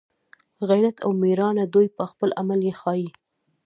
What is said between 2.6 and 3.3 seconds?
یې ښایي